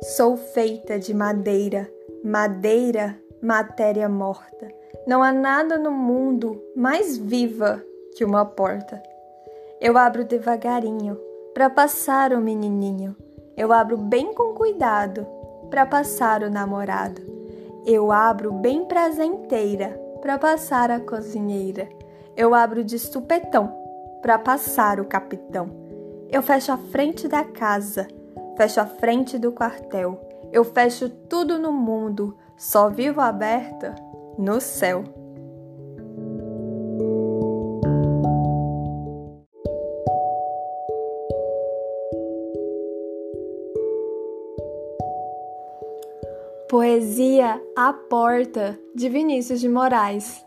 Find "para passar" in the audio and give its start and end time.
11.52-12.32, 15.68-16.44, 20.20-20.92, 24.22-25.00